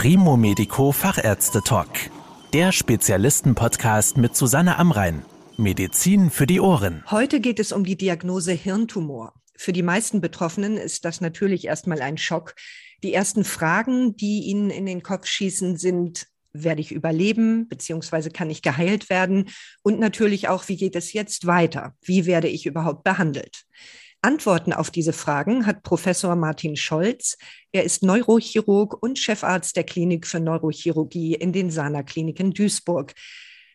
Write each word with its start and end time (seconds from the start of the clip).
Primo 0.00 0.36
Medico 0.36 0.92
Fachärzte 0.92 1.60
Talk. 1.60 1.88
Der 2.52 2.70
Spezialisten-Podcast 2.70 4.16
mit 4.16 4.36
Susanne 4.36 4.78
Amrein. 4.78 5.24
Medizin 5.56 6.30
für 6.30 6.46
die 6.46 6.60
Ohren. 6.60 7.02
Heute 7.10 7.40
geht 7.40 7.58
es 7.58 7.72
um 7.72 7.82
die 7.82 7.96
Diagnose 7.96 8.52
Hirntumor. 8.52 9.34
Für 9.56 9.72
die 9.72 9.82
meisten 9.82 10.20
Betroffenen 10.20 10.76
ist 10.76 11.04
das 11.04 11.20
natürlich 11.20 11.66
erstmal 11.66 12.00
ein 12.00 12.16
Schock. 12.16 12.54
Die 13.02 13.12
ersten 13.12 13.42
Fragen, 13.42 14.16
die 14.16 14.44
ihnen 14.44 14.70
in 14.70 14.86
den 14.86 15.02
Kopf 15.02 15.26
schießen, 15.26 15.76
sind, 15.78 16.28
werde 16.52 16.80
ich 16.80 16.92
überleben, 16.92 17.66
beziehungsweise 17.66 18.30
kann 18.30 18.50
ich 18.50 18.62
geheilt 18.62 19.10
werden? 19.10 19.48
Und 19.82 19.98
natürlich 19.98 20.46
auch, 20.46 20.68
wie 20.68 20.76
geht 20.76 20.94
es 20.94 21.12
jetzt 21.12 21.48
weiter? 21.48 21.96
Wie 22.02 22.24
werde 22.24 22.46
ich 22.46 22.66
überhaupt 22.66 23.02
behandelt? 23.02 23.64
Antworten 24.20 24.72
auf 24.72 24.90
diese 24.90 25.12
Fragen 25.12 25.64
hat 25.64 25.84
Professor 25.84 26.34
Martin 26.34 26.74
Scholz. 26.74 27.36
Er 27.70 27.84
ist 27.84 28.02
Neurochirurg 28.02 29.00
und 29.00 29.18
Chefarzt 29.18 29.76
der 29.76 29.84
Klinik 29.84 30.26
für 30.26 30.40
Neurochirurgie 30.40 31.34
in 31.34 31.52
den 31.52 31.70
Sana 31.70 32.02
Kliniken 32.02 32.52
Duisburg. 32.52 33.14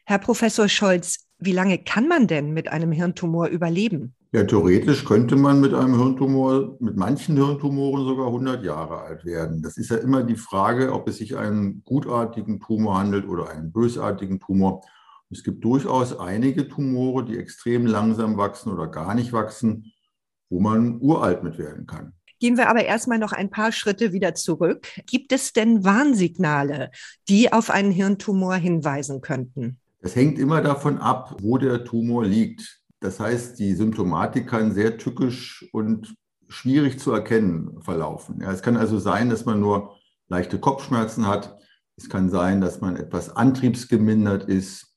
Herr 0.06 0.20
Professor 0.20 0.68
Scholz, 0.68 1.28
wie 1.38 1.54
lange 1.54 1.78
kann 1.78 2.10
man 2.10 2.28
denn 2.28 2.52
mit 2.52 2.68
einem 2.68 2.92
Hirntumor 2.92 3.48
überleben? 3.48 4.16
Ja, 4.34 4.44
theoretisch 4.44 5.06
könnte 5.06 5.38
man 5.38 5.62
mit 5.62 5.74
einem 5.74 5.96
Hirntumor, 5.96 6.76
mit 6.80 6.98
manchen 6.98 7.38
Hirntumoren 7.38 8.04
sogar 8.04 8.28
100 8.28 8.66
Jahre 8.66 9.00
alt 9.00 9.24
werden. 9.24 9.62
Das 9.62 9.78
ist 9.78 9.92
ja 9.92 9.98
immer 9.98 10.24
die 10.24 10.36
Frage, 10.36 10.92
ob 10.92 11.08
es 11.08 11.20
sich 11.20 11.38
einen 11.38 11.84
gutartigen 11.86 12.60
Tumor 12.60 12.98
handelt 12.98 13.28
oder 13.28 13.50
einen 13.50 13.72
bösartigen 13.72 14.40
Tumor. 14.42 14.82
Es 15.30 15.44
gibt 15.44 15.64
durchaus 15.64 16.20
einige 16.20 16.68
Tumore, 16.68 17.24
die 17.24 17.38
extrem 17.38 17.86
langsam 17.86 18.36
wachsen 18.38 18.74
oder 18.74 18.88
gar 18.88 19.16
nicht 19.16 19.34
wachsen, 19.34 19.93
wo 20.54 20.60
man 20.60 21.02
uralt 21.02 21.44
mit 21.44 21.58
werden 21.58 21.88
kann. 21.88 22.14
Gehen 22.40 22.58
wir 22.58 22.70
aber 22.70 22.86
erstmal 22.86 23.18
noch 23.18 23.32
ein 23.32 23.50
paar 23.50 23.72
Schritte 23.72 24.14
wieder 24.14 24.36
zurück. 24.36 24.88
Gibt 25.08 25.32
es 25.32 25.52
denn 25.52 25.84
Warnsignale, 25.84 26.92
die 27.28 27.52
auf 27.52 27.72
einen 27.72 27.92
Hirntumor 27.92 28.54
hinweisen 28.56 29.22
könnten? 29.22 29.80
Es 30.02 30.16
hängt 30.16 30.38
immer 30.38 30.62
davon 30.62 31.00
ab, 31.00 31.38
wo 31.42 31.58
der 31.58 31.84
Tumor 31.86 32.24
liegt. 32.24 32.82
Das 33.00 33.20
heißt, 33.20 33.58
die 33.58 33.74
Symptomatik 33.74 34.48
kann 34.48 34.74
sehr 34.74 34.98
tückisch 34.98 35.68
und 35.72 36.14
schwierig 36.50 37.00
zu 37.00 37.12
erkennen 37.12 37.82
verlaufen. 37.82 38.40
Ja, 38.42 38.52
es 38.52 38.62
kann 38.62 38.78
also 38.78 39.00
sein, 39.00 39.32
dass 39.32 39.46
man 39.46 39.60
nur 39.60 39.98
leichte 40.28 40.60
Kopfschmerzen 40.60 41.26
hat. 41.26 41.58
Es 41.96 42.10
kann 42.10 42.30
sein, 42.30 42.62
dass 42.62 42.80
man 42.80 42.96
etwas 42.96 43.36
antriebsgemindert 43.36 44.44
ist. 44.44 44.94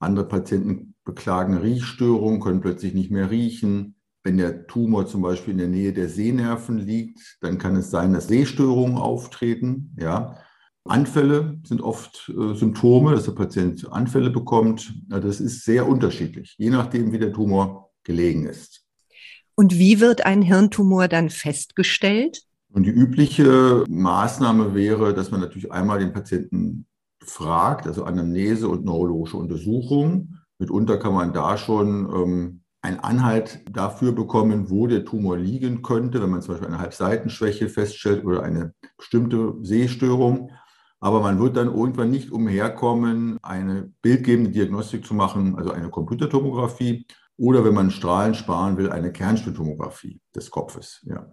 Andere 0.00 0.28
Patienten 0.28 0.94
beklagen 1.04 1.56
Riechstörungen, 1.56 2.40
können 2.40 2.60
plötzlich 2.60 2.92
nicht 2.92 3.10
mehr 3.10 3.30
riechen. 3.30 3.97
Wenn 4.28 4.36
der 4.36 4.66
Tumor 4.66 5.06
zum 5.06 5.22
Beispiel 5.22 5.52
in 5.52 5.58
der 5.58 5.68
Nähe 5.68 5.94
der 5.94 6.10
Sehnerven 6.10 6.76
liegt, 6.76 7.38
dann 7.40 7.56
kann 7.56 7.76
es 7.76 7.90
sein, 7.90 8.12
dass 8.12 8.28
Sehstörungen 8.28 8.98
auftreten. 8.98 9.96
Ja. 9.98 10.36
Anfälle 10.84 11.58
sind 11.64 11.80
oft 11.80 12.28
äh, 12.28 12.54
Symptome, 12.54 13.12
dass 13.12 13.24
der 13.24 13.32
Patient 13.32 13.90
Anfälle 13.90 14.28
bekommt. 14.28 14.92
Das 15.08 15.40
ist 15.40 15.64
sehr 15.64 15.88
unterschiedlich, 15.88 16.56
je 16.58 16.68
nachdem, 16.68 17.10
wie 17.10 17.18
der 17.18 17.32
Tumor 17.32 17.90
gelegen 18.04 18.44
ist. 18.44 18.84
Und 19.54 19.78
wie 19.78 19.98
wird 19.98 20.26
ein 20.26 20.42
Hirntumor 20.42 21.08
dann 21.08 21.30
festgestellt? 21.30 22.42
Und 22.70 22.82
die 22.82 22.90
übliche 22.90 23.82
Maßnahme 23.88 24.74
wäre, 24.74 25.14
dass 25.14 25.30
man 25.30 25.40
natürlich 25.40 25.72
einmal 25.72 26.00
den 26.00 26.12
Patienten 26.12 26.84
fragt, 27.20 27.86
also 27.86 28.04
Anamnese 28.04 28.68
und 28.68 28.84
neurologische 28.84 29.38
Untersuchungen. 29.38 30.42
Mitunter 30.58 30.98
kann 30.98 31.14
man 31.14 31.32
da 31.32 31.56
schon 31.56 32.10
ähm, 32.14 32.60
einen 32.80 33.00
Anhalt 33.00 33.60
dafür 33.70 34.12
bekommen, 34.12 34.70
wo 34.70 34.86
der 34.86 35.04
Tumor 35.04 35.36
liegen 35.36 35.82
könnte, 35.82 36.22
wenn 36.22 36.30
man 36.30 36.42
zum 36.42 36.54
Beispiel 36.54 36.68
eine 36.68 36.78
Halbseitenschwäche 36.78 37.68
feststellt 37.68 38.24
oder 38.24 38.42
eine 38.42 38.74
bestimmte 38.96 39.54
Sehstörung. 39.62 40.50
Aber 41.00 41.20
man 41.20 41.38
wird 41.38 41.56
dann 41.56 41.68
irgendwann 41.68 42.10
nicht 42.10 42.30
umherkommen, 42.30 43.38
eine 43.42 43.92
bildgebende 44.02 44.50
Diagnostik 44.50 45.06
zu 45.06 45.14
machen, 45.14 45.56
also 45.56 45.70
eine 45.70 45.90
Computertomographie 45.90 47.06
oder 47.36 47.64
wenn 47.64 47.74
man 47.74 47.90
Strahlen 47.90 48.34
sparen 48.34 48.76
will, 48.76 48.90
eine 48.90 49.12
Kernspintomographie 49.12 50.20
des 50.34 50.50
Kopfes. 50.50 51.04
Ja. 51.08 51.30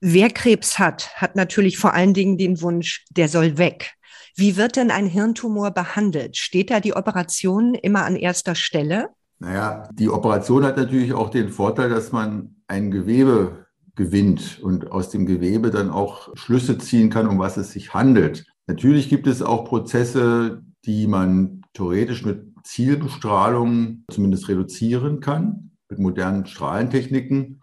Wer 0.00 0.30
Krebs 0.30 0.78
hat, 0.78 1.16
hat 1.16 1.36
natürlich 1.36 1.78
vor 1.78 1.94
allen 1.94 2.14
Dingen 2.14 2.36
den 2.36 2.60
Wunsch, 2.60 3.06
der 3.10 3.28
soll 3.28 3.58
weg. 3.58 3.94
Wie 4.36 4.56
wird 4.56 4.76
denn 4.76 4.90
ein 4.90 5.06
Hirntumor 5.06 5.72
behandelt? 5.72 6.36
Steht 6.36 6.70
da 6.70 6.80
die 6.80 6.94
Operation 6.94 7.74
immer 7.74 8.04
an 8.04 8.14
erster 8.14 8.54
Stelle? 8.54 9.08
Naja, 9.40 9.88
die 9.92 10.10
Operation 10.10 10.64
hat 10.64 10.76
natürlich 10.76 11.12
auch 11.12 11.30
den 11.30 11.48
Vorteil, 11.48 11.90
dass 11.90 12.12
man 12.12 12.56
ein 12.66 12.90
Gewebe 12.90 13.66
gewinnt 13.94 14.60
und 14.62 14.90
aus 14.90 15.10
dem 15.10 15.26
Gewebe 15.26 15.70
dann 15.70 15.90
auch 15.90 16.30
Schlüsse 16.36 16.78
ziehen 16.78 17.10
kann, 17.10 17.28
um 17.28 17.38
was 17.38 17.56
es 17.56 17.72
sich 17.72 17.94
handelt. 17.94 18.46
Natürlich 18.66 19.08
gibt 19.08 19.26
es 19.26 19.42
auch 19.42 19.64
Prozesse, 19.64 20.62
die 20.84 21.06
man 21.06 21.62
theoretisch 21.72 22.24
mit 22.24 22.46
Zielbestrahlung 22.64 24.04
zumindest 24.10 24.48
reduzieren 24.48 25.20
kann, 25.20 25.72
mit 25.88 25.98
modernen 25.98 26.46
Strahlentechniken. 26.46 27.62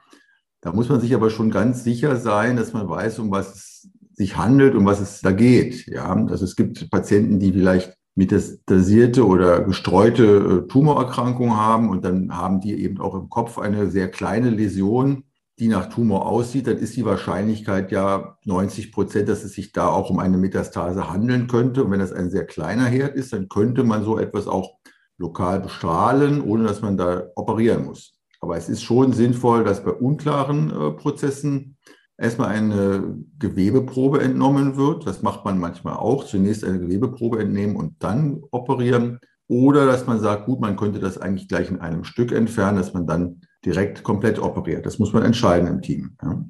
Da 0.62 0.74
muss 0.74 0.90
man 0.90 1.00
sich 1.00 1.14
aber 1.14 1.30
schon 1.30 1.52
ganz 1.52 1.84
sicher 1.84 2.16
sein, 2.18 2.58
dass 2.58 2.74
man 2.74 2.90
weiß, 2.90 3.19
um 3.19 3.31
was 3.31 3.56
es 3.56 3.90
sich 4.14 4.35
handelt, 4.38 4.75
um 4.75 4.85
was 4.85 5.00
es 5.00 5.22
da 5.22 5.31
geht. 5.31 5.85
Ja, 5.88 6.12
also 6.14 6.44
es 6.44 6.56
gibt 6.56 6.90
Patienten, 6.90 7.40
die 7.40 7.52
vielleicht 7.52 7.96
metastasierte 8.16 9.26
oder 9.26 9.62
gestreute 9.62 10.24
äh, 10.64 10.68
Tumorerkrankungen 10.68 11.58
haben 11.58 11.90
und 11.90 12.03
dann 12.03 12.36
haben 12.36 12.62
die 12.62 12.74
eben 12.74 13.00
auch 13.00 13.14
im 13.14 13.30
Kopf 13.30 13.59
eine 13.59 13.92
sehr 13.92 14.09
kleine 14.09 14.50
Läsion 14.50 15.24
die 15.59 15.70
nach 15.70 15.90
Tumor 15.90 16.26
aussieht, 16.26 16.68
dann 16.68 16.78
ist 16.78 16.98
die 16.98 17.06
Wahrscheinlichkeit 17.06 17.92
ja 17.92 18.38
90 18.44 18.92
Prozent, 18.92 19.30
dass 19.30 19.44
es 19.44 19.53
sich 19.53 19.72
da 19.72 19.88
auch 19.88 20.09
um 20.09 20.20
eine 20.20 20.38
Metastase 20.38 21.09
handeln 21.09 21.48
könnte. 21.48 21.86
Und 21.86 21.92
wenn 21.92 22.00
das 22.00 22.12
ein 22.12 22.30
sehr 22.30 22.46
kleiner 22.46 22.86
Herd 22.86 23.16
ist, 23.16 23.31
dann 23.31 23.48
könnte 23.48 23.84
man 23.84 24.03
so 24.03 24.20
etwas 24.20 24.47
auch 24.47 24.78
lokal 25.18 25.62
bestrahlen, 25.62 26.42
ohne 26.42 26.66
dass 26.66 26.82
man 26.82 26.97
da 26.97 27.28
operieren 27.36 27.86
muss. 27.86 28.20
Aber 28.42 28.58
es 28.58 28.68
ist 28.68 28.84
schon 28.84 29.14
sinnvoll, 29.14 29.64
dass 29.64 29.84
bei 29.84 29.92
unklaren 29.92 30.72
äh, 30.72 30.92
Prozessen 30.92 31.78
erstmal 32.18 32.50
eine 32.50 33.18
Gewebeprobe 33.40 34.22
entnommen 34.22 34.78
wird. 34.78 35.06
Das 35.06 35.22
macht 35.22 35.46
man 35.46 35.58
manchmal 35.58 35.96
auch. 35.96 36.26
Zunächst 36.26 36.64
eine 36.64 36.80
Gewebeprobe 36.80 37.40
entnehmen 37.40 37.76
und 37.76 37.96
dann 38.00 38.42
operieren. 38.52 39.20
Oder 39.48 39.86
dass 39.86 40.08
man 40.08 40.20
sagt, 40.20 40.46
gut, 40.46 40.59
man 40.59 40.76
könnte 40.76 41.00
das 41.00 41.18
eigentlich 41.18 41.48
gleich 41.48 41.70
in 41.70 41.80
einem 41.80 42.03
Stück 42.03 42.31
entfernen, 42.31 42.78
dass 42.78 42.94
man 42.94 43.06
dann 43.06 43.42
direkt 43.64 44.03
komplett 44.03 44.40
operiert. 44.40 44.86
Das 44.86 44.98
muss 44.98 45.14
man 45.14 45.24
entscheiden 45.24 45.68
im 45.68 45.81
Team. 45.81 46.18
Ja. 46.24 46.44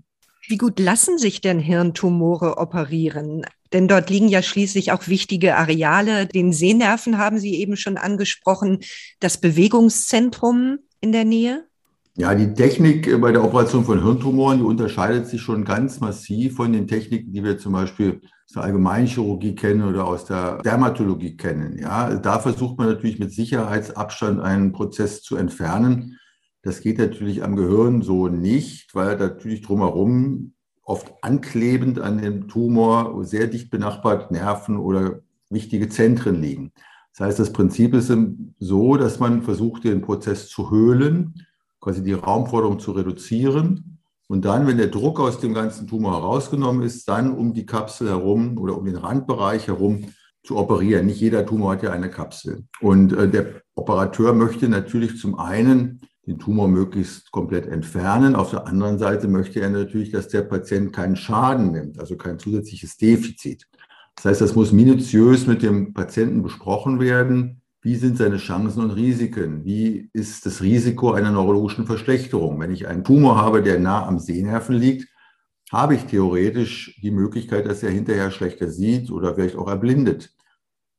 Wie 0.48 0.58
gut 0.58 0.80
lassen 0.80 1.18
sich 1.18 1.42
denn 1.42 1.60
Hirntumore 1.60 2.58
operieren? 2.58 3.46
Denn 3.74 3.88
dort 3.88 4.10
liegen 4.10 4.28
ja 4.28 4.44
schließlich 4.44 4.92
auch 4.92 5.08
wichtige 5.08 5.56
Areale. 5.56 6.28
Den 6.28 6.54
Sehnerven 6.54 7.18
haben 7.18 7.40
Sie 7.40 7.56
eben 7.56 7.76
schon 7.78 7.98
angesprochen, 7.98 8.80
das 9.20 9.40
Bewegungszentrum 9.40 10.80
in 11.02 11.12
der 11.12 11.26
Nähe. 11.26 11.66
Ja, 12.18 12.34
die 12.34 12.54
Technik 12.54 13.20
bei 13.20 13.34
der 13.34 13.44
Operation 13.44 13.84
von 13.84 14.02
Hirntumoren, 14.02 14.60
die 14.60 14.64
unterscheidet 14.64 15.28
sich 15.28 15.42
schon 15.42 15.66
ganz 15.66 16.00
massiv 16.00 16.56
von 16.56 16.72
den 16.72 16.88
Techniken, 16.88 17.34
die 17.34 17.44
wir 17.44 17.58
zum 17.58 17.74
Beispiel 17.74 18.22
aus 18.46 18.54
der 18.54 18.64
Allgemeinchirurgie 18.64 19.54
kennen 19.54 19.84
oder 19.84 20.08
aus 20.08 20.24
der 20.24 20.62
Dermatologie 20.62 21.36
kennen. 21.36 21.78
Ja, 21.78 22.16
da 22.16 22.40
versucht 22.40 22.78
man 22.78 22.88
natürlich 22.88 23.20
mit 23.20 23.34
Sicherheitsabstand 23.34 24.40
einen 24.40 24.72
Prozess 24.72 25.24
zu 25.24 25.36
entfernen. 25.36 26.18
Das 26.62 26.80
geht 26.80 27.00
natürlich 27.00 27.44
am 27.44 27.58
Gehirn 27.58 28.02
so 28.02 28.30
nicht, 28.30 28.96
weil 28.96 29.18
natürlich 29.18 29.62
drumherum 29.62 30.54
oft 30.84 31.12
anklebend 31.22 32.00
an 32.00 32.20
dem 32.20 32.48
Tumor 32.48 33.26
sehr 33.26 33.48
dicht 33.48 33.70
benachbart 33.70 34.32
Nerven 34.32 34.78
oder 34.78 35.20
wichtige 35.50 35.90
Zentren 35.90 36.42
liegen. 36.42 36.72
Das 37.12 37.28
heißt, 37.28 37.40
das 37.40 37.52
Prinzip 37.52 37.94
ist 37.94 38.10
so, 38.60 38.96
dass 38.96 39.20
man 39.20 39.42
versucht, 39.42 39.84
den 39.84 40.02
Prozess 40.02 40.48
zu 40.48 40.72
höhlen, 40.72 41.34
quasi 41.86 42.02
die 42.02 42.14
Raumforderung 42.14 42.80
zu 42.80 42.94
reduzieren. 42.94 44.00
Und 44.28 44.44
dann, 44.44 44.66
wenn 44.66 44.78
der 44.78 44.88
Druck 44.88 45.20
aus 45.20 45.40
dem 45.40 45.54
ganzen 45.54 45.86
Tumor 45.86 46.14
herausgenommen 46.14 46.82
ist, 46.82 47.08
dann 47.08 47.32
um 47.32 47.54
die 47.54 47.68
Kapsel 47.68 48.10
herum 48.10 48.58
oder 48.58 48.76
um 48.76 48.86
den 48.86 48.96
Randbereich 48.96 49.68
herum 49.68 50.08
zu 50.44 50.58
operieren. 50.58 51.06
Nicht 51.06 51.22
jeder 51.22 51.46
Tumor 51.46 51.74
hat 51.74 51.84
ja 51.84 51.92
eine 51.92 52.10
Kapsel. 52.10 52.64
Und 52.82 53.14
äh, 53.14 53.30
der 53.30 53.62
Operateur 53.76 54.34
möchte 54.34 54.68
natürlich 54.68 55.20
zum 55.20 55.38
einen 55.38 56.02
den 56.26 56.40
Tumor 56.40 56.68
möglichst 56.68 57.30
komplett 57.32 57.68
entfernen. 57.68 58.34
Auf 58.34 58.50
der 58.50 58.66
anderen 58.66 58.98
Seite 58.98 59.28
möchte 59.28 59.62
er 59.62 59.70
natürlich, 59.70 60.10
dass 60.10 60.28
der 60.28 60.42
Patient 60.42 60.92
keinen 60.92 61.16
Schaden 61.16 61.72
nimmt, 61.72 62.00
also 62.00 62.18
kein 62.18 62.40
zusätzliches 62.40 62.98
Defizit. 62.98 63.68
Das 64.16 64.26
heißt, 64.26 64.42
das 64.42 64.56
muss 64.56 64.72
minutiös 64.72 65.46
mit 65.46 65.62
dem 65.62 65.94
Patienten 65.94 66.42
besprochen 66.42 67.00
werden. 67.00 67.62
Wie 67.86 67.98
sind 67.98 68.18
seine 68.18 68.38
Chancen 68.38 68.82
und 68.82 68.90
Risiken? 68.90 69.64
Wie 69.64 70.10
ist 70.12 70.48
das 70.48 70.64
Risiko 70.64 71.12
einer 71.12 71.30
neurologischen 71.30 71.86
Verschlechterung? 71.86 72.60
Wenn 72.60 72.72
ich 72.72 72.88
einen 72.88 73.04
Tumor 73.04 73.40
habe, 73.40 73.62
der 73.62 73.80
nah 73.80 74.08
am 74.08 74.18
Sehnerven 74.18 74.76
liegt, 74.76 75.08
habe 75.72 75.94
ich 75.94 76.06
theoretisch 76.06 77.00
die 77.04 77.12
Möglichkeit, 77.12 77.68
dass 77.68 77.84
er 77.84 77.92
hinterher 77.92 78.32
schlechter 78.32 78.72
sieht 78.72 79.12
oder 79.12 79.36
vielleicht 79.36 79.56
auch 79.56 79.68
erblindet. 79.68 80.34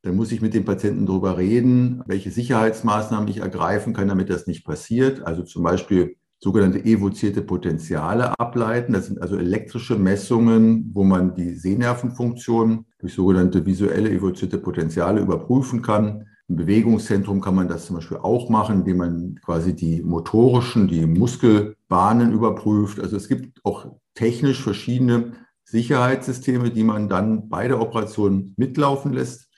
Dann 0.03 0.15
muss 0.15 0.31
ich 0.31 0.39
mit 0.39 0.53
dem 0.53 0.63
Patienten 0.63 1.05
darüber 1.05 1.37
reden, 1.37 2.03
welche 2.05 2.31
Sicherheitsmaßnahmen 2.31 3.27
ich 3.27 3.39
ergreifen 3.39 3.91
kann, 3.91 4.07
damit 4.07 4.29
das 4.29 4.47
nicht 4.47 4.63
passiert. 4.63 5.27
Also 5.27 5.43
zum 5.43 5.63
Beispiel 5.63 6.15
sogenannte 6.39 6.85
evozierte 6.85 7.41
Potenziale 7.41 8.39
ableiten. 8.39 8.93
Das 8.93 9.07
sind 9.07 9.21
also 9.21 9.35
elektrische 9.35 9.97
Messungen, 9.97 10.89
wo 10.93 11.03
man 11.03 11.35
die 11.35 11.53
Sehnervenfunktion 11.53 12.85
durch 12.99 13.13
sogenannte 13.13 13.65
visuelle 13.65 14.09
evozierte 14.09 14.57
Potenziale 14.57 15.19
überprüfen 15.19 15.81
kann. 15.81 16.23
Im 16.49 16.55
Bewegungszentrum 16.55 17.41
kann 17.41 17.55
man 17.55 17.67
das 17.67 17.87
zum 17.87 17.97
Beispiel 17.97 18.17
auch 18.17 18.49
machen, 18.49 18.79
indem 18.79 18.97
man 18.97 19.39
quasi 19.43 19.75
die 19.75 20.01
motorischen, 20.01 20.87
die 20.87 21.05
Muskelbahnen 21.05 22.31
überprüft. 22.31 22.99
Also 22.99 23.17
es 23.17 23.27
gibt 23.27 23.59
auch 23.65 23.97
technisch 24.13 24.63
verschiedene 24.63 25.33
Sicherheitssysteme, 25.65 26.71
die 26.71 26.83
man 26.83 27.09
dann 27.09 27.49
bei 27.49 27.67
der 27.67 27.81
Operation 27.81 28.53
mitlaufen 28.55 29.11
lässt 29.11 29.49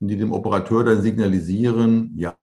und 0.00 0.08
die 0.08 0.16
dem 0.16 0.32
Operateur 0.32 0.84
dann 0.84 1.02
signalisieren, 1.02 2.12
ja, 2.16 2.34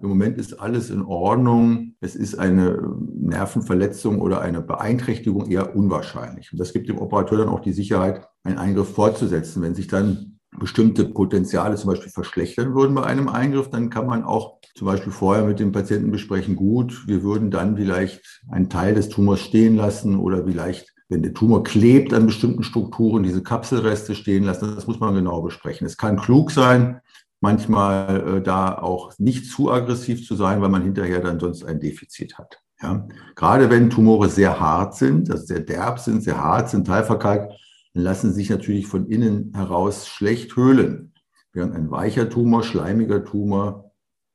im 0.00 0.08
Moment 0.08 0.38
ist 0.38 0.60
alles 0.60 0.90
in 0.90 1.02
Ordnung, 1.02 1.94
es 2.00 2.14
ist 2.14 2.38
eine 2.38 2.80
Nervenverletzung 3.16 4.20
oder 4.20 4.40
eine 4.42 4.60
Beeinträchtigung 4.60 5.50
eher 5.50 5.74
unwahrscheinlich. 5.74 6.52
Und 6.52 6.58
das 6.58 6.72
gibt 6.72 6.88
dem 6.88 6.98
Operateur 6.98 7.38
dann 7.38 7.48
auch 7.48 7.60
die 7.60 7.72
Sicherheit, 7.72 8.28
einen 8.44 8.58
Eingriff 8.58 8.94
fortzusetzen. 8.94 9.60
Wenn 9.62 9.74
sich 9.74 9.88
dann 9.88 10.29
bestimmte 10.58 11.04
Potenziale 11.04 11.76
zum 11.76 11.90
Beispiel 11.90 12.10
verschlechtern 12.10 12.74
würden 12.74 12.94
bei 12.94 13.04
einem 13.04 13.28
Eingriff, 13.28 13.70
dann 13.70 13.90
kann 13.90 14.06
man 14.06 14.24
auch 14.24 14.58
zum 14.74 14.86
Beispiel 14.86 15.12
vorher 15.12 15.44
mit 15.44 15.60
dem 15.60 15.72
Patienten 15.72 16.10
besprechen, 16.10 16.56
gut, 16.56 17.06
wir 17.06 17.22
würden 17.22 17.50
dann 17.50 17.76
vielleicht 17.76 18.42
einen 18.50 18.68
Teil 18.68 18.94
des 18.94 19.08
Tumors 19.08 19.40
stehen 19.40 19.76
lassen 19.76 20.18
oder 20.18 20.44
vielleicht, 20.44 20.92
wenn 21.08 21.22
der 21.22 21.34
Tumor 21.34 21.62
klebt 21.62 22.12
an 22.12 22.26
bestimmten 22.26 22.62
Strukturen, 22.62 23.22
diese 23.22 23.42
Kapselreste 23.42 24.14
stehen 24.14 24.44
lassen. 24.44 24.74
Das 24.74 24.86
muss 24.86 25.00
man 25.00 25.14
genau 25.14 25.42
besprechen. 25.42 25.86
Es 25.86 25.96
kann 25.96 26.16
klug 26.16 26.50
sein, 26.50 27.00
manchmal 27.40 28.38
äh, 28.38 28.42
da 28.42 28.78
auch 28.78 29.12
nicht 29.18 29.50
zu 29.50 29.70
aggressiv 29.70 30.26
zu 30.26 30.34
sein, 30.34 30.60
weil 30.60 30.68
man 30.68 30.82
hinterher 30.82 31.20
dann 31.20 31.40
sonst 31.40 31.64
ein 31.64 31.80
Defizit 31.80 32.38
hat. 32.38 32.60
Ja? 32.82 33.06
Gerade 33.34 33.70
wenn 33.70 33.90
Tumore 33.90 34.28
sehr 34.28 34.60
hart 34.60 34.94
sind, 34.94 35.30
also 35.30 35.44
sehr 35.44 35.60
derb 35.60 35.98
sind, 35.98 36.22
sehr 36.22 36.42
hart 36.42 36.70
sind, 36.70 36.86
teilverkalkt, 36.86 37.52
lassen 37.94 38.32
sich 38.32 38.50
natürlich 38.50 38.86
von 38.86 39.06
innen 39.06 39.52
heraus 39.54 40.06
schlecht 40.06 40.56
höhlen. 40.56 41.12
Während 41.52 41.74
ein 41.74 41.90
weicher 41.90 42.28
Tumor, 42.28 42.62
schleimiger 42.62 43.24
Tumor, 43.24 43.90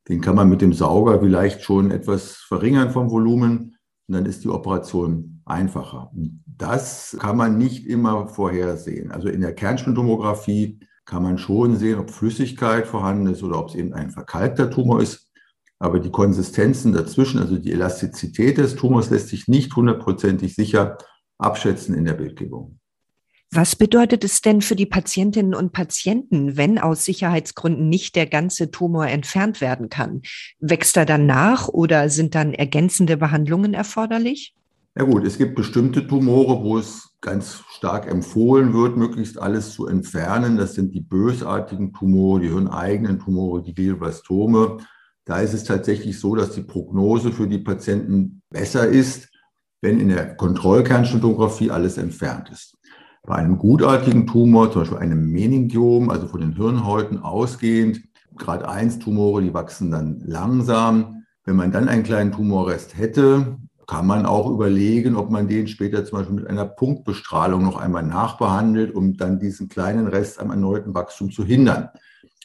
den 0.09 0.21
kann 0.21 0.35
man 0.35 0.49
mit 0.49 0.61
dem 0.61 0.73
Sauger 0.73 1.19
vielleicht 1.19 1.63
schon 1.63 1.91
etwas 1.91 2.35
verringern 2.35 2.91
vom 2.91 3.09
Volumen 3.09 3.77
und 4.07 4.13
dann 4.13 4.25
ist 4.25 4.43
die 4.43 4.49
Operation 4.49 5.41
einfacher. 5.45 6.11
Das 6.45 7.17
kann 7.19 7.37
man 7.37 7.57
nicht 7.57 7.87
immer 7.87 8.27
vorhersehen. 8.27 9.11
Also 9.11 9.29
in 9.29 9.41
der 9.41 9.53
Kernspintomographie 9.53 10.79
kann 11.05 11.23
man 11.23 11.37
schon 11.37 11.75
sehen, 11.77 11.99
ob 11.99 12.11
Flüssigkeit 12.11 12.87
vorhanden 12.87 13.27
ist 13.27 13.43
oder 13.43 13.59
ob 13.59 13.69
es 13.69 13.75
eben 13.75 13.93
ein 13.93 14.11
verkalkter 14.11 14.69
Tumor 14.69 15.01
ist. 15.01 15.27
Aber 15.79 15.99
die 15.99 16.11
Konsistenzen 16.11 16.93
dazwischen, 16.93 17.39
also 17.39 17.57
die 17.57 17.71
Elastizität 17.71 18.57
des 18.57 18.75
Tumors, 18.75 19.09
lässt 19.09 19.27
sich 19.27 19.47
nicht 19.47 19.75
hundertprozentig 19.75 20.55
sicher 20.55 20.97
abschätzen 21.37 21.95
in 21.95 22.05
der 22.05 22.13
Bildgebung. 22.13 22.79
Was 23.51 23.75
bedeutet 23.75 24.23
es 24.23 24.41
denn 24.41 24.61
für 24.61 24.75
die 24.75 24.85
Patientinnen 24.85 25.55
und 25.55 25.71
Patienten, 25.71 26.57
wenn 26.57 26.77
aus 26.77 27.05
Sicherheitsgründen 27.05 27.87
nicht 27.87 28.15
der 28.15 28.25
ganze 28.25 28.71
Tumor 28.71 29.07
entfernt 29.07 29.61
werden 29.61 29.89
kann? 29.89 30.23
Wächst 30.59 30.97
er 30.97 31.05
dann 31.05 31.25
nach 31.25 31.67
oder 31.67 32.09
sind 32.09 32.35
dann 32.35 32.53
ergänzende 32.53 33.17
Behandlungen 33.17 33.73
erforderlich? 33.73 34.55
Ja 34.97 35.03
gut, 35.03 35.25
es 35.25 35.37
gibt 35.37 35.55
bestimmte 35.55 36.07
Tumore, 36.07 36.63
wo 36.63 36.77
es 36.77 37.09
ganz 37.19 37.63
stark 37.69 38.09
empfohlen 38.09 38.73
wird, 38.73 38.95
möglichst 38.95 39.37
alles 39.41 39.73
zu 39.73 39.87
entfernen. 39.87 40.57
Das 40.57 40.73
sind 40.73 40.93
die 40.93 41.01
bösartigen 41.01 41.91
Tumore, 41.91 42.39
die 42.39 42.49
hirneigenen 42.49 43.19
Tumore, 43.19 43.61
die 43.61 43.73
Glioblastome. 43.73 44.77
Da 45.25 45.39
ist 45.39 45.53
es 45.53 45.63
tatsächlich 45.63 46.19
so, 46.19 46.35
dass 46.35 46.51
die 46.51 46.61
Prognose 46.61 47.31
für 47.31 47.47
die 47.47 47.57
Patienten 47.57 48.41
besser 48.49 48.87
ist, 48.87 49.27
wenn 49.81 49.99
in 49.99 50.09
der 50.09 50.35
Kontrollkernschnittographie 50.35 51.71
alles 51.71 51.97
entfernt 51.97 52.49
ist. 52.49 52.77
Bei 53.25 53.35
einem 53.35 53.57
gutartigen 53.57 54.27
Tumor, 54.27 54.71
zum 54.71 54.81
Beispiel 54.81 54.99
einem 54.99 55.31
Meningiom, 55.31 56.11
also 56.11 56.27
von 56.27 56.41
den 56.41 56.55
Hirnhäuten 56.55 57.23
ausgehend, 57.23 58.01
Grad 58.37 58.63
1 58.63 58.99
Tumore, 58.99 59.41
die 59.41 59.53
wachsen 59.53 59.89
dann 59.89 60.21
langsam. 60.25 61.23
Wenn 61.43 61.55
man 61.55 61.71
dann 61.71 61.87
einen 61.87 62.03
kleinen 62.03 62.31
Tumorrest 62.31 62.97
hätte, 62.97 63.57
kann 63.87 64.05
man 64.05 64.25
auch 64.25 64.49
überlegen, 64.49 65.15
ob 65.15 65.31
man 65.31 65.47
den 65.47 65.67
später 65.67 66.05
zum 66.05 66.19
Beispiel 66.19 66.35
mit 66.35 66.47
einer 66.47 66.65
Punktbestrahlung 66.65 67.63
noch 67.63 67.77
einmal 67.77 68.03
nachbehandelt, 68.03 68.93
um 68.93 69.15
dann 69.15 69.39
diesen 69.39 69.69
kleinen 69.69 70.07
Rest 70.07 70.39
am 70.39 70.51
erneuten 70.51 70.93
Wachstum 70.93 71.31
zu 71.31 71.43
hindern. 71.43 71.89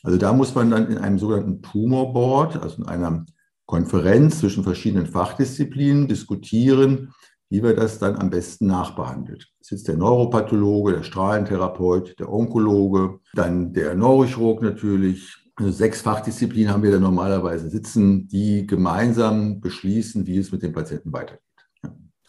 Also 0.03 0.17
da 0.17 0.33
muss 0.33 0.55
man 0.55 0.71
dann 0.71 0.89
in 0.89 0.99
einem 0.99 1.19
sogenannten 1.19 1.61
Tumorboard, 1.63 2.63
also 2.63 2.83
in 2.83 2.89
einer 2.89 3.27
Konferenz 3.67 4.41
zwischen 4.41 4.65
verschiedenen 4.65 5.07
Fachdisziplinen 5.07 6.09
diskutieren, 6.09 7.13
wie 7.51 7.63
wir 7.63 7.75
das 7.75 7.99
dann 7.99 8.17
am 8.17 8.31
besten 8.31 8.67
nachbehandelt. 8.67 9.49
Es 9.61 9.69
sitzt 9.69 9.89
der 9.89 9.97
Neuropathologe, 9.97 10.93
der 10.93 11.03
Strahlentherapeut, 11.03 12.19
der 12.19 12.33
Onkologe, 12.33 13.19
dann 13.35 13.73
der 13.73 13.95
Neurochirurg 13.95 14.63
natürlich. 14.63 15.37
Also 15.57 15.73
sechs 15.73 16.01
Fachdisziplinen 16.01 16.73
haben 16.73 16.85
wir 16.85 16.93
da 16.93 17.01
normalerweise 17.01 17.69
sitzen, 17.69 18.29
die 18.29 18.67
gemeinsam 18.67 19.61
beschließen, 19.61 20.27
wie 20.27 20.39
es 20.39 20.53
mit 20.53 20.63
dem 20.63 20.73
Patienten 20.73 21.13
weitergeht. 21.13 21.43